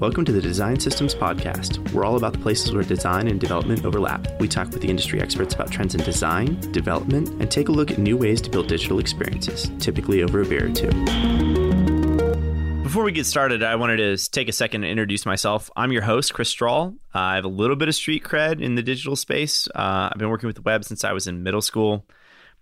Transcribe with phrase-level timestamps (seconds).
[0.00, 1.92] Welcome to the Design Systems Podcast.
[1.92, 4.28] We're all about the places where design and development overlap.
[4.38, 7.90] We talk with the industry experts about trends in design, development, and take a look
[7.90, 10.92] at new ways to build digital experiences, typically over a beer or two.
[12.84, 15.68] Before we get started, I wanted to take a second to introduce myself.
[15.74, 16.94] I'm your host, Chris Strahl.
[17.12, 19.66] Uh, I have a little bit of street cred in the digital space.
[19.74, 22.06] Uh, I've been working with the web since I was in middle school.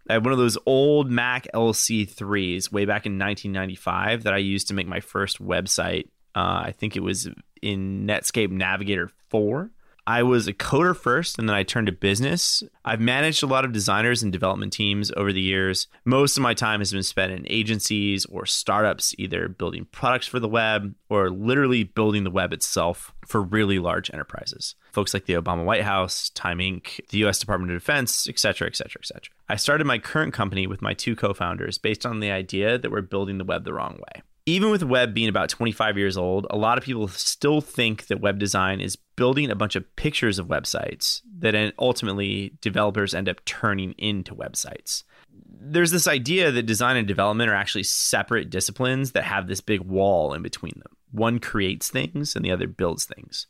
[0.09, 4.69] I have one of those old Mac LC3s way back in 1995 that I used
[4.69, 7.29] to make my first website uh, I think it was
[7.63, 9.71] in Netscape Navigator 4.
[10.09, 12.63] I was a coder first and then I turned to business.
[12.85, 15.89] I've managed a lot of designers and development teams over the years.
[16.05, 20.39] Most of my time has been spent in agencies or startups, either building products for
[20.39, 24.77] the web or literally building the web itself for really large enterprises.
[24.93, 28.69] Folks like the Obama White House, Time Inc., the US Department of Defense, et cetera,
[28.69, 29.35] et cetera, et cetera.
[29.49, 32.93] I started my current company with my two co founders based on the idea that
[32.93, 36.47] we're building the web the wrong way even with web being about 25 years old,
[36.51, 40.39] a lot of people still think that web design is building a bunch of pictures
[40.39, 45.03] of websites that ultimately developers end up turning into websites.
[45.49, 49.81] There's this idea that design and development are actually separate disciplines that have this big
[49.81, 50.97] wall in between them.
[51.11, 53.49] One creates things and the other builds things.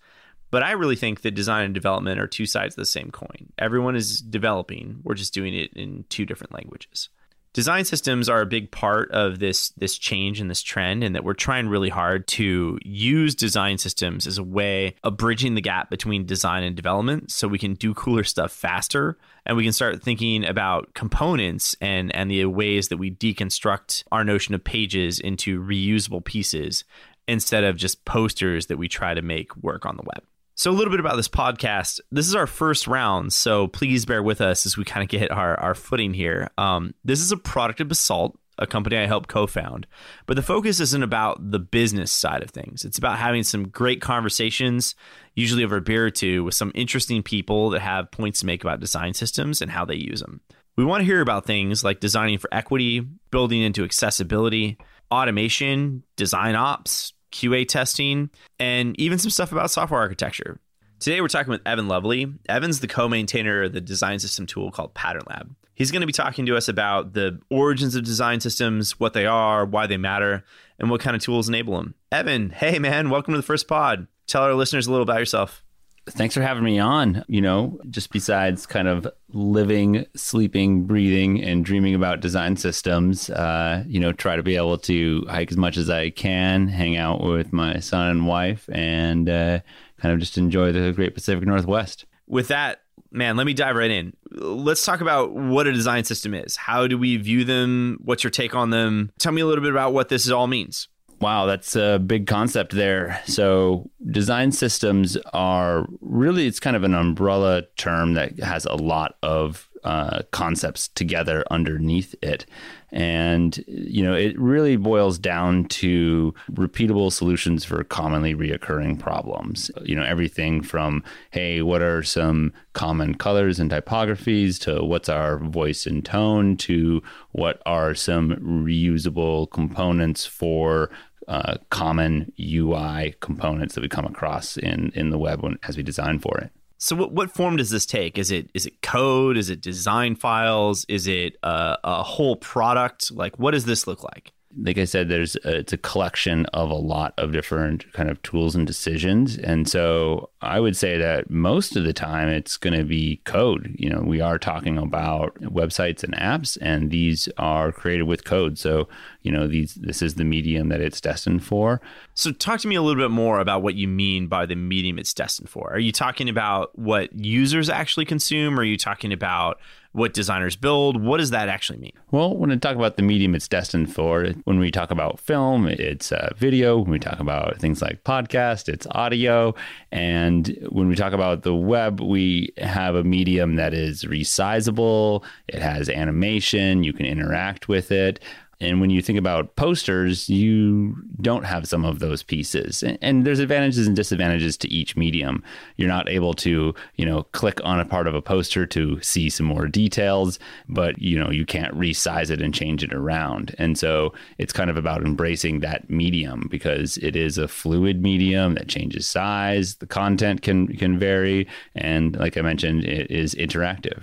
[0.50, 3.52] But I really think that design and development are two sides of the same coin.
[3.58, 7.10] Everyone is developing, we're just doing it in two different languages
[7.56, 11.24] design systems are a big part of this this change and this trend and that
[11.24, 15.88] we're trying really hard to use design systems as a way of bridging the gap
[15.88, 19.16] between design and development so we can do cooler stuff faster.
[19.46, 24.22] And we can start thinking about components and and the ways that we deconstruct our
[24.22, 26.84] notion of pages into reusable pieces
[27.26, 30.22] instead of just posters that we try to make work on the web
[30.58, 32.00] so, a little bit about this podcast.
[32.10, 35.30] This is our first round, so please bear with us as we kind of get
[35.30, 36.48] our, our footing here.
[36.56, 39.86] Um, this is a product of Basalt, a company I helped co found,
[40.24, 42.86] but the focus isn't about the business side of things.
[42.86, 44.94] It's about having some great conversations,
[45.34, 48.64] usually over a beer or two, with some interesting people that have points to make
[48.64, 50.40] about design systems and how they use them.
[50.76, 53.00] We want to hear about things like designing for equity,
[53.30, 54.78] building into accessibility,
[55.10, 60.58] automation, design ops, QA testing, and even some stuff about software architecture.
[60.98, 62.32] Today, we're talking with Evan Lovely.
[62.48, 65.54] Evan's the co maintainer of the design system tool called Pattern Lab.
[65.74, 69.26] He's going to be talking to us about the origins of design systems, what they
[69.26, 70.42] are, why they matter,
[70.78, 71.94] and what kind of tools enable them.
[72.10, 74.06] Evan, hey man, welcome to the first pod.
[74.26, 75.62] Tell our listeners a little about yourself
[76.08, 77.24] thanks for having me on.
[77.28, 83.84] You know, just besides kind of living, sleeping, breathing, and dreaming about design systems, uh,
[83.86, 87.22] you know, try to be able to hike as much as I can, hang out
[87.22, 89.60] with my son and wife, and uh,
[89.98, 92.06] kind of just enjoy the great Pacific Northwest.
[92.26, 94.14] With that, man, let me dive right in.
[94.30, 96.56] Let's talk about what a design system is.
[96.56, 97.98] How do we view them?
[98.04, 99.12] What's your take on them?
[99.18, 100.88] Tell me a little bit about what this all means.
[101.26, 103.20] Wow, that's a big concept there.
[103.26, 109.16] So, design systems are really, it's kind of an umbrella term that has a lot
[109.24, 112.46] of uh, concepts together underneath it.
[112.92, 119.70] And, you know, it really boils down to repeatable solutions for commonly reoccurring problems.
[119.84, 125.38] You know, everything from, hey, what are some common colors and typographies to what's our
[125.38, 128.30] voice and tone to what are some
[128.64, 130.90] reusable components for
[131.28, 135.82] uh, common UI components that we come across in in the web when, as we
[135.82, 136.50] design for it.
[136.78, 138.18] So what, what form does this take?
[138.18, 139.36] Is it is it code?
[139.36, 140.84] Is it design files?
[140.88, 143.10] Is it a, a whole product?
[143.10, 144.32] Like what does this look like?
[144.58, 148.20] Like I said, there's a, it's a collection of a lot of different kind of
[148.22, 152.78] tools and decisions, and so I would say that most of the time it's going
[152.78, 153.74] to be code.
[153.78, 158.58] You know, we are talking about websites and apps, and these are created with code.
[158.58, 158.88] So
[159.22, 161.80] you know, these this is the medium that it's destined for.
[162.14, 164.98] So talk to me a little bit more about what you mean by the medium
[164.98, 165.72] it's destined for.
[165.72, 168.58] Are you talking about what users actually consume?
[168.58, 169.58] Or are you talking about
[169.96, 171.02] what designers build.
[171.02, 171.92] What does that actually mean?
[172.10, 175.66] Well, when we talk about the medium it's destined for, when we talk about film,
[175.66, 176.78] it's uh, video.
[176.78, 179.54] When we talk about things like podcast, it's audio.
[179.90, 185.62] And when we talk about the web, we have a medium that is resizable, it
[185.62, 188.20] has animation, you can interact with it.
[188.60, 192.82] And when you think about posters, you don't have some of those pieces.
[193.02, 195.42] And, there's advantages and disadvantages to each medium.
[195.76, 199.28] You're not able to, you know, click on a part of a poster to see
[199.30, 200.38] some more details,
[200.68, 203.54] but you know, you can't resize it and change it around.
[203.58, 208.54] And so it's kind of about embracing that medium because it is a fluid medium
[208.54, 214.02] that changes size, the content can can vary, and like I mentioned, it is interactive.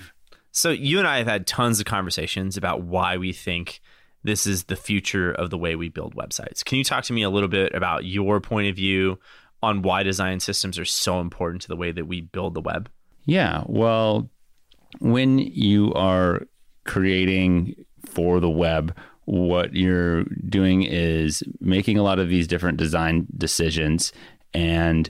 [0.52, 3.82] So you and I have had tons of conversations about why we think
[4.24, 6.64] this is the future of the way we build websites.
[6.64, 9.20] Can you talk to me a little bit about your point of view
[9.62, 12.90] on why design systems are so important to the way that we build the web?
[13.25, 13.64] Yeah.
[13.66, 14.30] Well,
[15.00, 16.42] when you are
[16.86, 17.75] creating
[18.06, 24.12] for the web, what you're doing is making a lot of these different design decisions
[24.54, 25.10] and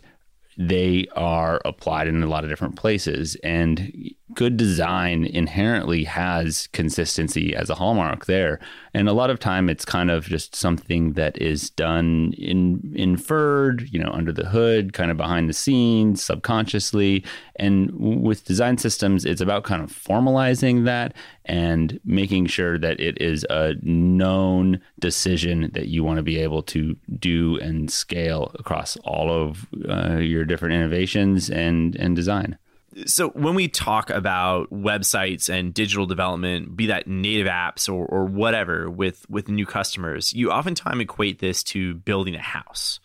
[0.57, 3.36] they are applied in a lot of different places.
[3.44, 3.92] And
[4.35, 8.59] good design inherently has consistency as a hallmark there.
[8.94, 13.89] And a lot of time it's kind of just something that is done in inferred,
[13.91, 17.24] you know, under the hood, kind of behind the scenes, subconsciously.
[17.56, 21.13] And with design systems, it's about kind of formalizing that
[21.45, 26.63] and making sure that it is a known decision that you want to be able
[26.63, 32.57] to do and scale across all of uh, your different innovations and and design.
[33.06, 38.25] So when we talk about websites and digital development, be that native apps or, or
[38.25, 43.00] whatever with with new customers, you oftentimes equate this to building a house.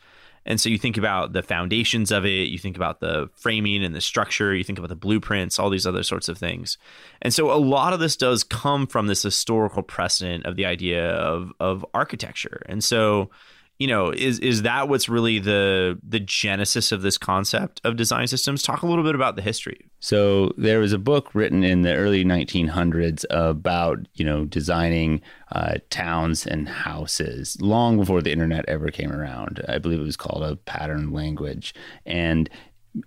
[0.46, 3.94] And so you think about the foundations of it, you think about the framing and
[3.94, 6.78] the structure, you think about the blueprints, all these other sorts of things.
[7.20, 11.10] And so a lot of this does come from this historical precedent of the idea
[11.10, 12.62] of of architecture.
[12.66, 13.30] And so
[13.78, 18.26] you know is is that what's really the the genesis of this concept of design
[18.26, 18.62] systems?
[18.62, 19.90] Talk a little bit about the history.
[20.00, 25.20] So there was a book written in the early 1900s about you know designing
[25.52, 29.64] uh, towns and houses long before the internet ever came around.
[29.68, 31.74] I believe it was called a pattern language.
[32.04, 32.50] And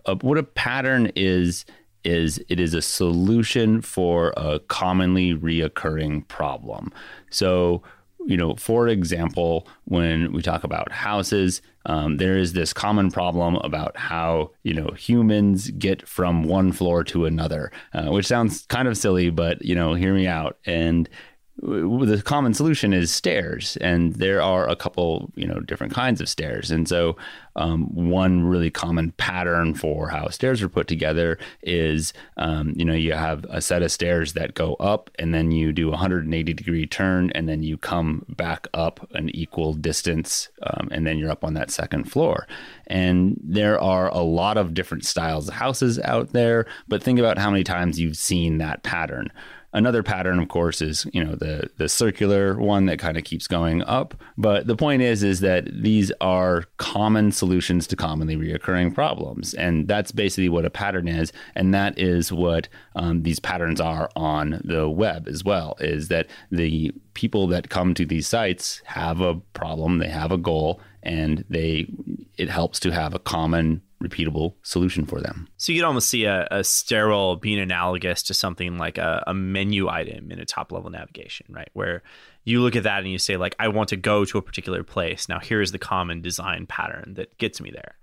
[0.06, 1.66] uh, what a pattern is
[2.04, 6.92] is it is a solution for a commonly reoccurring problem.
[7.30, 7.84] So
[8.28, 13.56] you know, for example, when we talk about houses, um, there is this common problem
[13.58, 18.88] about how you know humans get from one floor to another, uh, which sounds kind
[18.88, 20.58] of silly, but you know, hear me out.
[20.66, 21.10] And
[21.58, 26.30] the common solution is stairs, and there are a couple, you know, different kinds of
[26.30, 26.72] stairs.
[26.72, 27.18] And so,
[27.56, 32.94] um, one really common pattern for how stairs are put together is, um, you know,
[32.94, 36.54] you have a set of stairs that go up, and then you do a 180
[36.54, 41.32] degree turn, and then you come back up an equal distance, um, and then you're
[41.32, 42.48] up on that second floor.
[42.88, 47.38] And there are a lot of different styles of houses out there, but think about
[47.38, 49.32] how many times you've seen that pattern
[49.74, 53.48] Another pattern, of course, is you know the the circular one that kind of keeps
[53.48, 54.14] going up.
[54.38, 59.88] But the point is, is that these are common solutions to commonly reoccurring problems, and
[59.88, 64.62] that's basically what a pattern is, and that is what um, these patterns are on
[64.64, 65.78] the web as well.
[65.80, 70.38] Is that the people that come to these sites have a problem, they have a
[70.38, 71.88] goal, and they
[72.38, 75.48] it helps to have a common repeatable solution for them.
[75.58, 79.34] So you could almost see a, a stairwell being analogous to something like a, a
[79.34, 81.70] menu item in a top level navigation, right?
[81.74, 82.04] Where
[82.44, 84.84] you look at that and you say, like, I want to go to a particular
[84.84, 85.30] place.
[85.30, 87.96] Now here's the common design pattern that gets me there.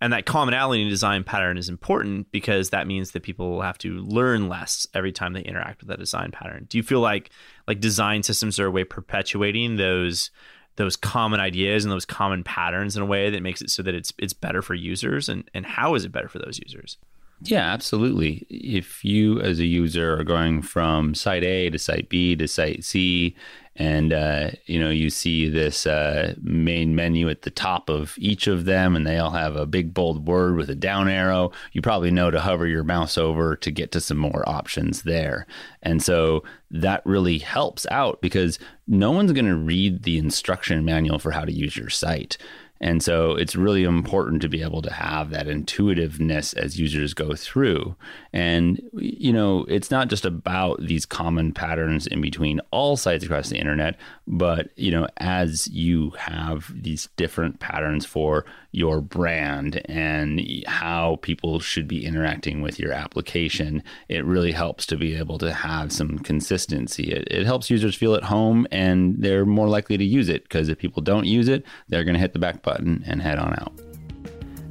[0.00, 3.78] And that commonality in design pattern is important because that means that people will have
[3.78, 6.66] to learn less every time they interact with that design pattern.
[6.68, 7.30] Do you feel like
[7.68, 10.30] like design systems are a way perpetuating those
[10.76, 13.94] those common ideas and those common patterns in a way that makes it so that
[13.94, 15.28] it's it's better for users?
[15.28, 16.98] And and how is it better for those users
[17.44, 18.46] yeah absolutely.
[18.50, 22.84] If you as a user are going from site a to site b to site
[22.84, 23.36] c
[23.76, 28.46] and uh, you know you see this uh, main menu at the top of each
[28.46, 31.82] of them and they all have a big bold word with a down arrow you
[31.82, 35.46] probably know to hover your mouse over to get to some more options there.
[35.82, 41.18] And so that really helps out because no one's going to read the instruction manual
[41.18, 42.38] for how to use your site
[42.84, 47.34] and so it's really important to be able to have that intuitiveness as users go
[47.34, 47.96] through.
[48.30, 53.48] And, you know, it's not just about these common patterns in between all sites across
[53.48, 60.42] the internet, but, you know, as you have these different patterns for your brand and
[60.66, 65.54] how people should be interacting with your application, it really helps to be able to
[65.54, 67.12] have some consistency.
[67.12, 70.68] It, it helps users feel at home and they're more likely to use it because
[70.68, 73.52] if people don't use it, they're going to hit the back button and head on
[73.54, 73.72] out.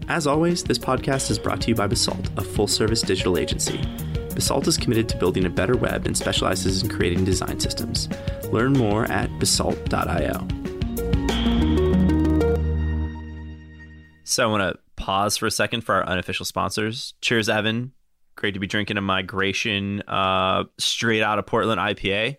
[0.10, 3.80] As always, this podcast is brought to you by Basalt, a full service digital agency.
[4.36, 8.10] Basalt is committed to building a better web and specializes in creating design systems.
[8.52, 10.48] Learn more at basalt.io.
[14.26, 17.14] So I want to pause for a second for our unofficial sponsors.
[17.22, 17.94] Cheers, Evan.
[18.36, 22.38] Great to be drinking a migration uh, straight out of Portland IPA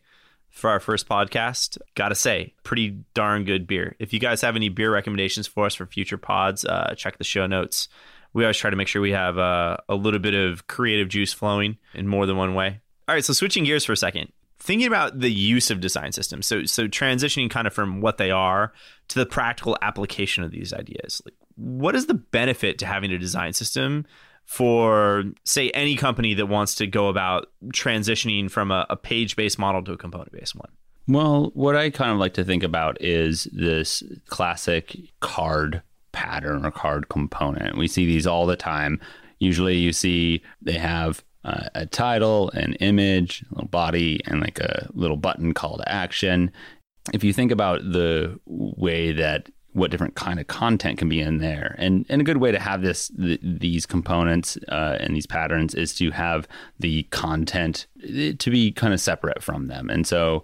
[0.54, 1.76] for our first podcast.
[1.94, 3.96] Gotta say, pretty darn good beer.
[3.99, 7.25] If you guys have any beer recommendations for us for future pods, uh, check the
[7.25, 7.88] show notes.
[8.32, 11.32] We always try to make sure we have uh, a little bit of creative juice
[11.32, 12.80] flowing in more than one way.
[13.06, 16.46] All right, so switching gears for a second thinking about the use of design systems.
[16.46, 18.73] So so transitioning kind of from what they are
[19.08, 21.20] to the practical application of these ideas.
[21.25, 24.06] Like what is the benefit to having a design system
[24.44, 29.82] for say any company that wants to go about transitioning from a, a page-based model
[29.84, 30.70] to a component-based one?
[31.06, 35.82] Well, what I kind of like to think about is this classic card
[36.12, 37.76] pattern or card component.
[37.76, 39.00] We see these all the time.
[39.38, 44.60] Usually you see they have uh, a title, an image, a little body, and like
[44.60, 46.52] a little button call to action.
[47.12, 51.38] If you think about the way that what different kind of content can be in
[51.38, 55.26] there, and and a good way to have this th- these components uh, and these
[55.26, 60.07] patterns is to have the content eh, to be kind of separate from them, and
[60.07, 60.43] so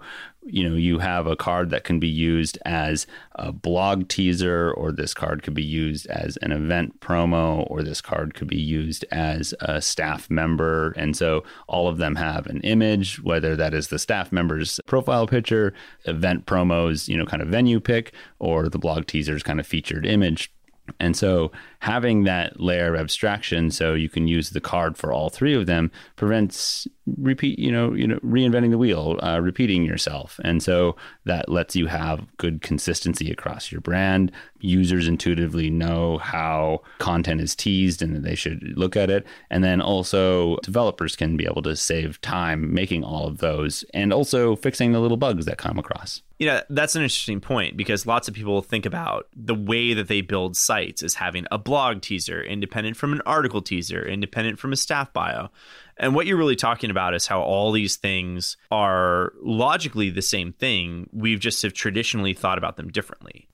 [0.53, 4.93] you know you have a card that can be used as a blog teaser or
[4.93, 9.05] this card could be used as an event promo or this card could be used
[9.11, 10.93] as a staff member.
[10.97, 15.27] And so all of them have an image whether that is the staff member's profile
[15.27, 15.73] picture
[16.05, 20.07] event promos you know kind of venue pick or the blog teaser's kind of featured
[20.07, 20.53] image.
[20.99, 25.29] And so having that layer of abstraction so you can use the card for all
[25.29, 26.89] three of them prevents
[27.19, 30.41] repeat you know you know reinventing the wheel uh, repeating yourself.
[30.45, 34.33] And so that lets you have good consistency across your brand.
[34.61, 39.27] Users intuitively know how content is teased and that they should look at it.
[39.49, 44.13] And then also developers can be able to save time making all of those and
[44.13, 46.23] also fixing the little bugs that come across.
[46.39, 50.09] You know that's an interesting point because lots of people think about the way that
[50.09, 54.73] they build sites as having a blog teaser independent from an article teaser independent from
[54.73, 55.51] a staff bio.
[55.99, 60.53] And what you're really talking about is how all these things are logically the same
[60.53, 61.09] thing.
[61.13, 63.49] We've just have traditionally thought about them differently.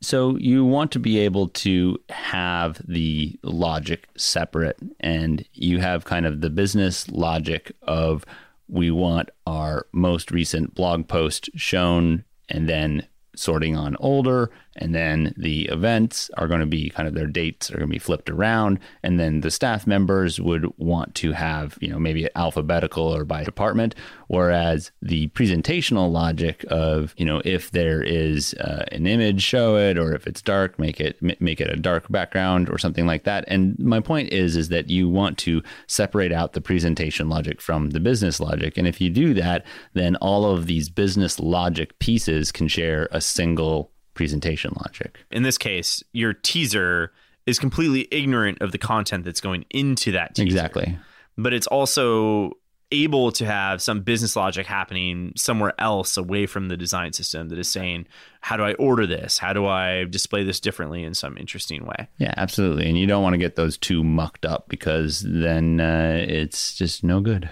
[0.00, 6.26] So you want to be able to have the logic separate and you have kind
[6.26, 8.24] of the business logic of
[8.68, 15.34] we want our most recent blog post shown and then sorting on older and then
[15.36, 18.30] the events are going to be kind of their dates are going to be flipped
[18.30, 18.78] around.
[19.02, 23.44] And then the staff members would want to have you know maybe alphabetical or by
[23.44, 23.94] department.
[24.28, 29.98] Whereas the presentational logic of you know if there is uh, an image show it
[29.98, 33.44] or if it's dark make it make it a dark background or something like that.
[33.48, 37.90] And my point is is that you want to separate out the presentation logic from
[37.90, 38.78] the business logic.
[38.78, 43.20] And if you do that then all of these business logic pieces can share a
[43.20, 45.24] single presentation logic.
[45.30, 47.12] In this case, your teaser
[47.46, 50.46] is completely ignorant of the content that's going into that teaser.
[50.46, 50.98] Exactly.
[51.38, 52.54] But it's also
[52.90, 57.58] able to have some business logic happening somewhere else away from the design system that
[57.60, 58.06] is saying,
[58.40, 59.38] how do I order this?
[59.38, 62.08] How do I display this differently in some interesting way?
[62.18, 62.88] Yeah, absolutely.
[62.88, 67.04] And you don't want to get those two mucked up because then uh, it's just
[67.04, 67.48] no good.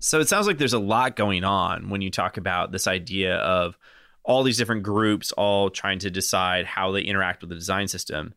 [0.00, 3.36] So it sounds like there's a lot going on when you talk about this idea
[3.36, 3.78] of
[4.24, 8.34] all these different groups all trying to decide how they interact with the design system.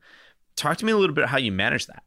[0.55, 2.03] Talk to me a little bit how you manage that.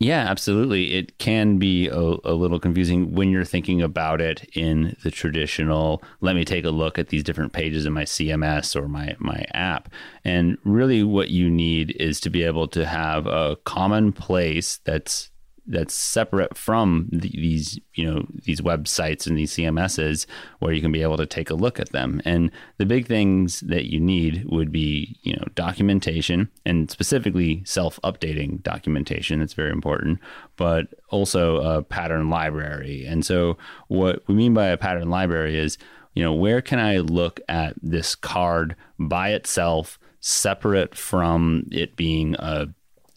[0.00, 0.94] Yeah, absolutely.
[0.94, 6.04] It can be a, a, little confusing when you're thinking about it in the traditional,
[6.20, 9.44] let me take a look at these different pages in my CMS or my, my
[9.54, 9.92] app.
[10.24, 15.30] And really, what you need is to be able to have a common place that's
[15.68, 20.26] that's separate from the, these you know these websites and these CMSs
[20.58, 22.20] where you can be able to take a look at them.
[22.24, 28.62] And the big things that you need would be you know documentation and specifically self-updating
[28.62, 29.40] documentation.
[29.40, 30.20] That's very important,
[30.56, 33.04] but also a pattern library.
[33.06, 33.58] And so
[33.88, 35.78] what we mean by a pattern library is
[36.14, 42.34] you know where can I look at this card by itself separate from it being
[42.38, 42.68] a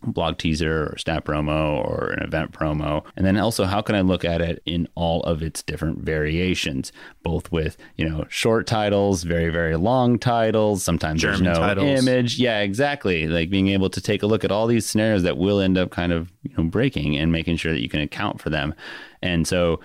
[0.04, 3.06] blog teaser or snap promo or an event promo.
[3.16, 6.92] And then also how can i look at it in all of its different variations
[7.24, 12.08] both with you know short titles very very long titles sometimes German there's no titles.
[12.08, 12.40] image.
[12.40, 13.28] Yeah exactly.
[13.28, 15.92] Like being able to take a look at all these scenarios that will end up
[15.92, 18.74] kind of you know breaking and making sure that you can account for them.
[19.22, 19.80] And so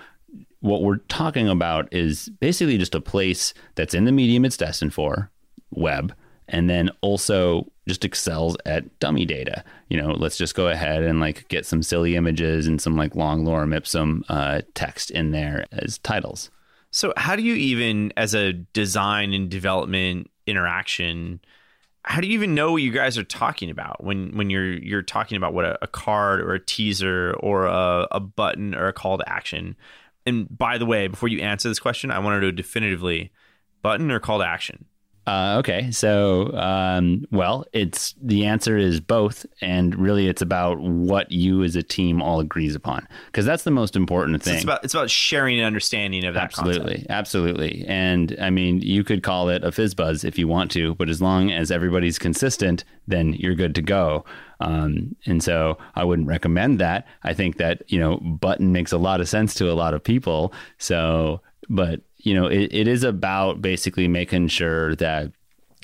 [0.61, 4.93] what we're talking about is basically just a place that's in the medium it's destined
[4.93, 5.29] for
[5.71, 6.13] web
[6.47, 9.63] and then also just excels at dummy data.
[9.89, 13.15] You know, let's just go ahead and like get some silly images and some like
[13.15, 16.51] long lorem ipsum uh, text in there as titles.
[16.91, 21.41] So, how do you even, as a design and development interaction,
[22.03, 25.01] how do you even know what you guys are talking about when when you're you're
[25.01, 28.93] talking about what a, a card or a teaser or a, a button or a
[28.93, 29.75] call to action?
[30.25, 33.31] And by the way, before you answer this question, I want to know definitively
[33.81, 34.85] button or call to action.
[35.27, 41.29] Uh, okay, so um, well, it's the answer is both, and really, it's about what
[41.29, 44.55] you as a team all agrees upon, because that's the most important So thing.
[44.55, 47.11] it's about it's about sharing an understanding of that absolutely, concept.
[47.11, 50.95] absolutely, and I mean, you could call it a fizz buzz if you want to,
[50.95, 54.23] but as long as everybody's consistent, then you're good to go.
[54.61, 57.05] Um, and so I wouldn't recommend that.
[57.23, 60.01] I think that you know, button makes a lot of sense to a lot of
[60.01, 60.53] people.
[60.77, 65.31] So, but you know, it, it is about basically making sure that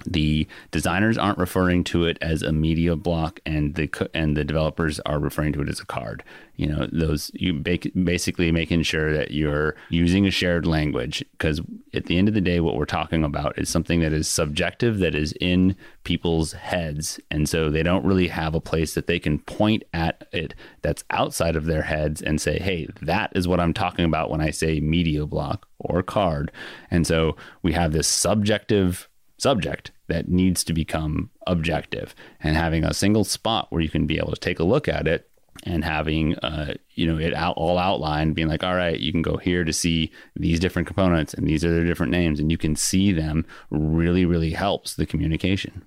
[0.05, 5.00] the designers aren't referring to it as a media block and the and the developers
[5.01, 6.23] are referring to it as a card.
[6.55, 11.62] You know those you basically making sure that you're using a shared language because
[11.93, 15.00] at the end of the day what we're talking about is something that is subjective
[15.00, 19.17] that is in people's heads and so they don't really have a place that they
[19.17, 23.59] can point at it that's outside of their heads and say hey that is what
[23.59, 26.51] i'm talking about when i say media block or card.
[26.89, 29.07] And so we have this subjective
[29.43, 34.17] subject that needs to become objective and having a single spot where you can be
[34.17, 35.29] able to take a look at it
[35.65, 39.21] and having uh, you know it out, all outlined being like all right you can
[39.21, 42.57] go here to see these different components and these are their different names and you
[42.57, 45.83] can see them really really helps the communication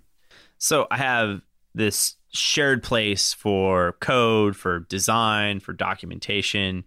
[0.58, 1.42] So I have
[1.74, 6.84] this shared place for code, for design, for documentation.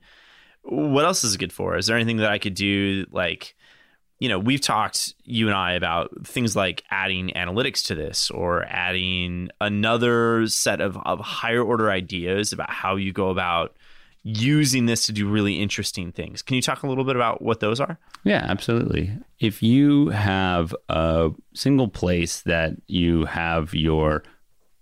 [0.63, 1.77] What else is it good for?
[1.77, 3.55] Is there anything that I could do like
[4.19, 8.65] you know, we've talked you and I about things like adding analytics to this or
[8.65, 13.75] adding another set of, of higher order ideas about how you go about
[14.23, 16.41] using this to do really interesting things.
[16.41, 17.97] Can you talk a little bit about what those are?
[18.25, 19.17] Yeah, absolutely.
[19.39, 24.23] If you have a single place that you have your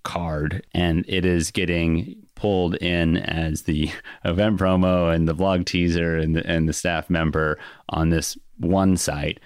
[0.03, 3.91] card and it is getting pulled in as the
[4.25, 8.97] event promo and the blog teaser and the, and the staff member on this one
[8.97, 9.39] site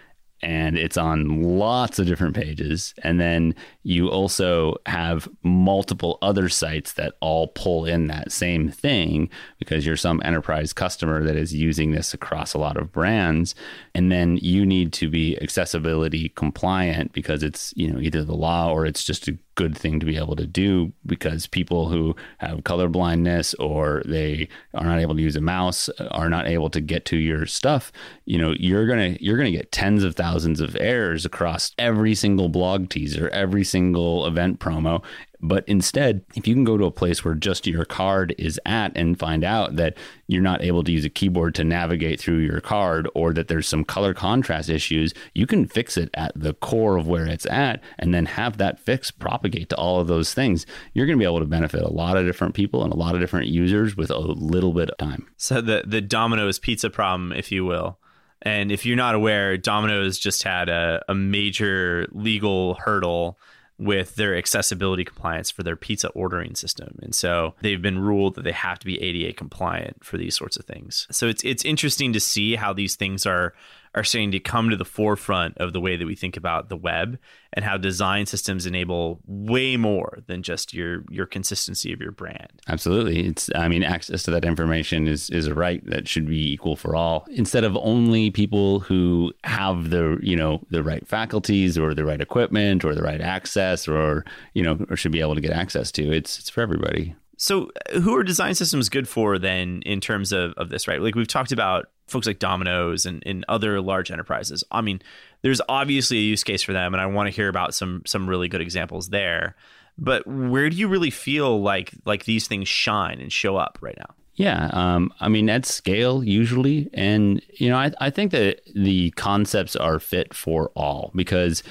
[0.43, 2.93] and it's on lots of different pages.
[3.03, 9.29] And then you also have multiple other sites that all pull in that same thing
[9.59, 13.53] because you're some enterprise customer that is using this across a lot of brands.
[13.93, 18.71] And then you need to be accessibility compliant because it's, you know, either the law
[18.71, 22.63] or it's just a good thing to be able to do because people who have
[22.63, 26.69] color blindness or they are not able to use a mouse uh, are not able
[26.69, 27.91] to get to your stuff
[28.25, 31.71] you know you're going to you're going to get tens of thousands of errors across
[31.77, 35.03] every single blog teaser every single event promo
[35.41, 38.95] but instead, if you can go to a place where just your card is at
[38.95, 42.61] and find out that you're not able to use a keyboard to navigate through your
[42.61, 46.95] card or that there's some color contrast issues, you can fix it at the core
[46.95, 50.65] of where it's at and then have that fix propagate to all of those things.
[50.93, 53.15] You're going to be able to benefit a lot of different people and a lot
[53.15, 55.27] of different users with a little bit of time.
[55.37, 57.97] So the the Domino's pizza problem, if you will.
[58.41, 63.37] And if you're not aware, Domino's just had a, a major legal hurdle
[63.77, 66.99] with their accessibility compliance for their pizza ordering system.
[67.01, 70.55] And so they've been ruled that they have to be ADA compliant for these sorts
[70.55, 71.07] of things.
[71.09, 73.55] So it's it's interesting to see how these things are
[73.93, 76.77] are starting to come to the forefront of the way that we think about the
[76.77, 77.19] web
[77.53, 82.61] and how design systems enable way more than just your your consistency of your brand.
[82.67, 83.27] Absolutely.
[83.27, 86.75] It's I mean access to that information is is a right that should be equal
[86.75, 91.93] for all instead of only people who have the, you know, the right faculties or
[91.93, 94.23] the right equipment or the right access or,
[94.53, 96.11] you know, or should be able to get access to.
[96.11, 97.15] It's it's for everybody.
[97.41, 101.01] So, uh, who are design systems good for then in terms of, of this, right?
[101.01, 104.63] Like we've talked about folks like Domino's and, and other large enterprises.
[104.71, 105.01] I mean,
[105.41, 108.29] there's obviously a use case for them, and I want to hear about some some
[108.29, 109.55] really good examples there.
[109.97, 113.97] But where do you really feel like like these things shine and show up right
[113.97, 114.15] now?
[114.35, 119.11] Yeah, um, I mean at scale usually, and you know I, I think that the
[119.11, 121.63] concepts are fit for all because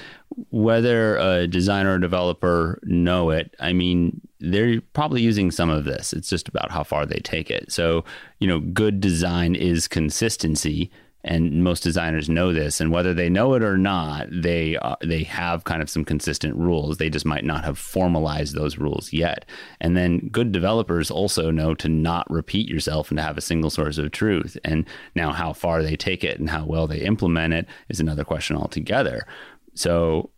[0.49, 6.13] whether a designer or developer know it, I mean they're probably using some of this.
[6.13, 7.71] It's just about how far they take it.
[7.71, 8.03] So
[8.39, 10.91] you know, good design is consistency
[11.23, 15.23] and most designers know this and whether they know it or not they uh, they
[15.23, 19.45] have kind of some consistent rules they just might not have formalized those rules yet
[19.79, 23.69] and then good developers also know to not repeat yourself and to have a single
[23.69, 27.53] source of truth and now how far they take it and how well they implement
[27.53, 29.25] it is another question altogether
[29.73, 30.29] so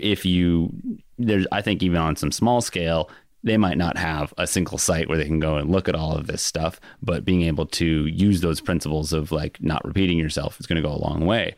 [0.00, 0.70] if you
[1.18, 3.10] there's i think even on some small scale
[3.46, 6.16] they might not have a single site where they can go and look at all
[6.16, 10.58] of this stuff, but being able to use those principles of like not repeating yourself
[10.58, 11.54] is going to go a long way.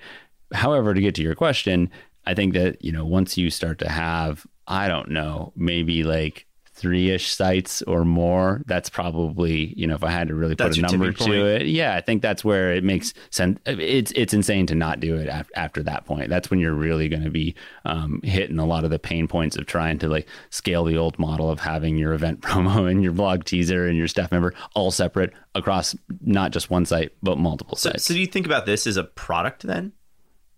[0.53, 1.91] However, to get to your question,
[2.27, 6.45] I think that, you know, once you start to have, I don't know, maybe like
[6.79, 10.79] three ish sites or more, that's probably you know if I had to really That's
[10.79, 13.59] put a number to it, yeah, I think that's where it makes sense.
[13.67, 16.29] It's it's insane to not do it af- after that point.
[16.31, 19.57] That's when you're really going to be um, hitting a lot of the pain points
[19.57, 23.13] of trying to like scale the old model of having your event promo and your
[23.13, 27.77] blog teaser and your staff member all separate across not just one site but multiple
[27.77, 28.05] So, sites.
[28.05, 29.93] so do you think about this as a product then?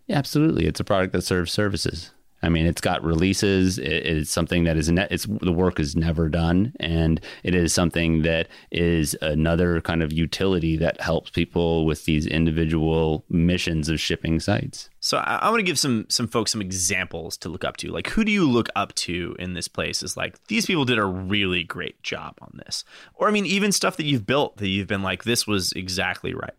[0.06, 0.66] Yeah, absolutely.
[0.66, 2.10] It's a product that serves services.
[2.42, 3.78] I mean, it's got releases.
[3.78, 7.72] It, it's something that is ne- it's the work is never done, and it is
[7.72, 14.00] something that is another kind of utility that helps people with these individual missions of
[14.00, 14.88] shipping sites.
[15.00, 17.88] So I, I want to give some some folks some examples to look up to.
[17.88, 20.02] Like, who do you look up to in this place?
[20.02, 23.72] Is like these people did a really great job on this, or I mean, even
[23.72, 26.54] stuff that you've built that you've been like, this was exactly right.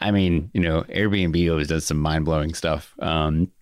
[0.00, 2.94] I mean, you know, Airbnb always does some mind blowing stuff.
[3.00, 3.52] Um,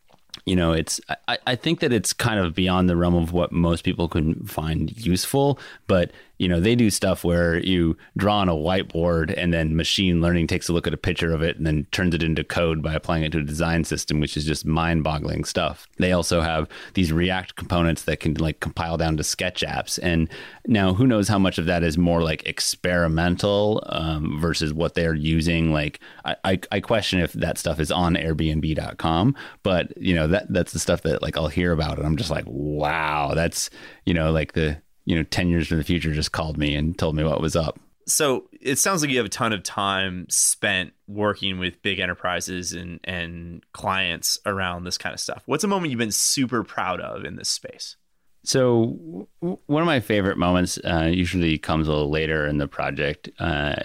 [0.49, 3.53] you know, it's I, I think that it's kind of beyond the realm of what
[3.53, 8.49] most people can find useful, but you know, they do stuff where you draw on
[8.49, 11.67] a whiteboard and then machine learning takes a look at a picture of it and
[11.67, 14.65] then turns it into code by applying it to a design system, which is just
[14.65, 15.87] mind boggling stuff.
[15.99, 19.99] They also have these React components that can like compile down to sketch apps.
[20.01, 20.31] And
[20.67, 25.15] now who knows how much of that is more like experimental um, versus what they're
[25.15, 25.73] using.
[25.73, 30.53] Like I, I, I question if that stuff is on Airbnb.com, but you know, that
[30.53, 33.71] that's the stuff that like I'll hear about and I'm just like, wow, that's,
[34.05, 36.99] you know, like the, you know, 10 years in the future just called me and
[36.99, 37.81] told me what was up.
[38.07, 42.73] So it sounds like you have a ton of time spent working with big enterprises
[42.73, 45.43] and and clients around this kind of stuff.
[45.47, 47.97] What's a moment you've been super proud of in this space?
[48.45, 52.69] So w- one of my favorite moments uh, usually comes a little later in the
[52.69, 53.31] project.
[53.39, 53.77] Uh,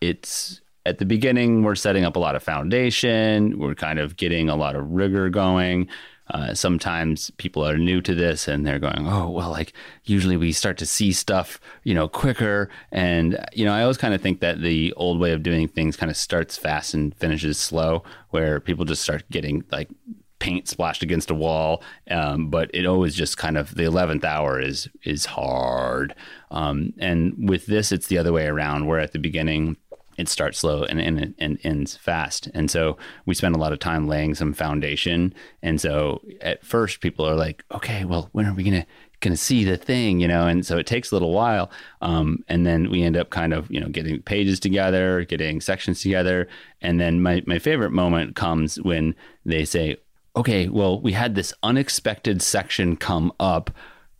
[0.00, 3.58] it's at the beginning, we're setting up a lot of foundation.
[3.58, 5.88] We're kind of getting a lot of rigor going.
[6.32, 10.50] Uh, sometimes people are new to this and they're going, oh, well, like usually we
[10.50, 12.70] start to see stuff, you know, quicker.
[12.90, 15.94] And, you know, I always kind of think that the old way of doing things
[15.94, 19.90] kind of starts fast and finishes slow, where people just start getting like
[20.38, 21.82] paint splashed against a wall.
[22.10, 26.14] Um, but it always just kind of the eleventh hour is is hard.
[26.50, 29.76] Um, and with this, it's the other way around, where at the beginning
[30.18, 32.48] it starts slow and, and and ends fast.
[32.54, 32.96] And so
[33.26, 35.34] we spend a lot of time laying some foundation.
[35.62, 38.86] And so at first, people are like, "Okay, well, when are we gonna?"
[39.30, 41.70] to see the thing, you know, and so it takes a little while.
[42.00, 46.02] Um, and then we end up kind of, you know, getting pages together, getting sections
[46.02, 46.48] together.
[46.80, 49.98] And then my, my favorite moment comes when they say,
[50.34, 53.70] okay, well, we had this unexpected section come up.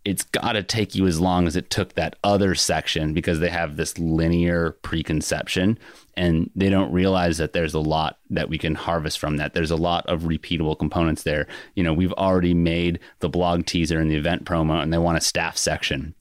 [0.05, 3.51] It's got to take you as long as it took that other section because they
[3.51, 5.79] have this linear preconception
[6.17, 9.55] and they don't realize that there's a lot that we can harvest from that.
[9.55, 11.47] There's a lot of repeatable components there.
[11.75, 15.19] You know, we've already made the blog teaser and the event promo and they want
[15.19, 16.15] a staff section.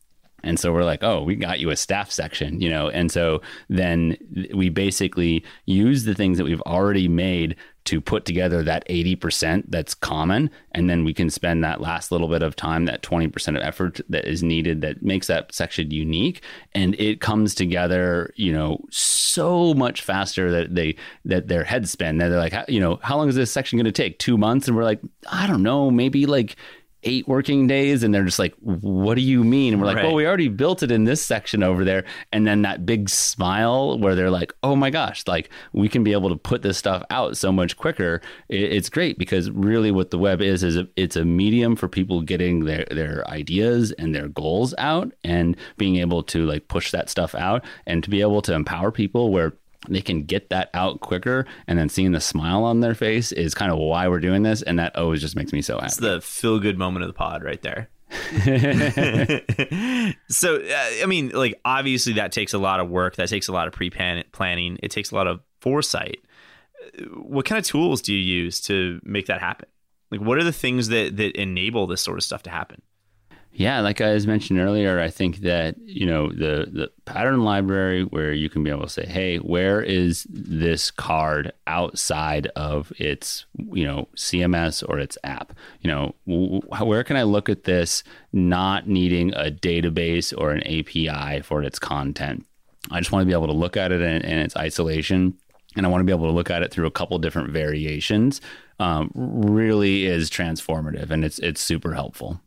[0.44, 2.90] And so we're like, oh, we got you a staff section, you know.
[2.90, 4.18] And so then
[4.54, 9.94] we basically use the things that we've already made to put together that 80% that's
[9.94, 10.50] common.
[10.72, 14.00] And then we can spend that last little bit of time, that 20% of effort
[14.10, 16.42] that is needed that makes that section unique.
[16.74, 22.18] And it comes together, you know, so much faster that they, that their heads spin.
[22.18, 24.20] They're like, you know, how long is this section going to take?
[24.20, 24.68] Two months?
[24.68, 26.56] And we're like, I don't know, maybe like,
[27.04, 29.74] eight working days and they're just like what do you mean?
[29.74, 30.06] And we're like Right.
[30.06, 32.04] well we already built it in this section over there.
[32.32, 36.12] And then that big smile where they're like oh my gosh like we can be
[36.12, 38.22] able to put this stuff out so much quicker.
[38.50, 42.66] It's great because really what the web is is it's a medium for people getting
[42.66, 47.34] their their ideas and their goals out and being able to like push that stuff
[47.36, 49.54] out and to be able to empower people where
[49.90, 53.54] they can get that out quicker and then seeing the smile on their face is
[53.54, 55.98] kind of why we're doing this and that always just makes me so happy It's
[55.98, 57.90] the feel good moment of the pod right there.
[60.30, 63.16] so, uh, I mean, like, obviously, that takes a lot of work.
[63.16, 64.78] That takes a lot of pre planning.
[64.84, 66.20] It takes a lot of foresight.
[67.00, 69.68] Uh, What kind of tools do you use to make that happen?
[70.12, 72.82] Like, what are the things that, that enable this sort of stuff to happen?
[73.54, 78.04] Yeah, like I was mentioned earlier, I think that you know the the pattern library
[78.04, 83.46] where you can be able to say, "Hey, where is this card outside of its
[83.58, 85.54] you know CMS or its app?
[85.82, 91.42] You know, where can I look at this not needing a database or an API
[91.42, 92.46] for its content?
[92.90, 95.38] I just want to be able to look at it in, in its isolation."
[95.78, 98.42] And I want to be able to look at it through a couple different variations.
[98.78, 102.42] Um, really is transformative, and it's it's super helpful.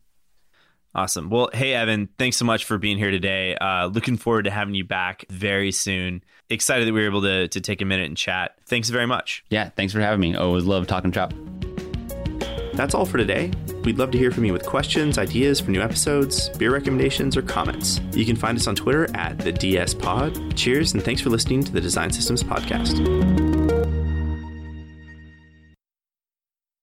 [0.95, 1.29] Awesome.
[1.29, 3.55] Well, hey, Evan, thanks so much for being here today.
[3.55, 6.23] Uh, looking forward to having you back very soon.
[6.49, 8.55] Excited that we were able to, to take a minute and chat.
[8.65, 9.43] Thanks very much.
[9.49, 10.35] Yeah, thanks for having me.
[10.35, 11.33] Always love talking shop.
[12.75, 13.51] That's all for today.
[13.83, 17.41] We'd love to hear from you with questions, ideas for new episodes, beer recommendations, or
[17.41, 17.99] comments.
[18.11, 20.55] You can find us on Twitter at the DS Pod.
[20.55, 23.44] Cheers, and thanks for listening to the Design Systems Podcast.